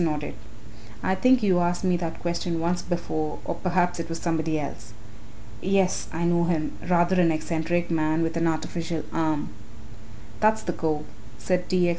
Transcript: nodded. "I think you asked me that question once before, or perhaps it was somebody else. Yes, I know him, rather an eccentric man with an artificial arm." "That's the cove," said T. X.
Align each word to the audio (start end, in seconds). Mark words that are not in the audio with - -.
nodded. 0.03 0.33
"I 1.03 1.13
think 1.13 1.43
you 1.43 1.59
asked 1.59 1.83
me 1.83 1.95
that 1.97 2.19
question 2.23 2.59
once 2.59 2.81
before, 2.81 3.37
or 3.45 3.53
perhaps 3.53 3.99
it 3.99 4.09
was 4.09 4.17
somebody 4.17 4.59
else. 4.59 4.93
Yes, 5.61 6.07
I 6.11 6.25
know 6.25 6.45
him, 6.45 6.75
rather 6.89 7.21
an 7.21 7.31
eccentric 7.31 7.91
man 7.91 8.23
with 8.23 8.35
an 8.35 8.47
artificial 8.47 9.03
arm." 9.13 9.49
"That's 10.39 10.63
the 10.63 10.73
cove," 10.73 11.05
said 11.37 11.69
T. 11.69 11.87
X. 11.87 11.89